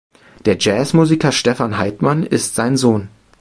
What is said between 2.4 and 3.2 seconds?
sein Sohn.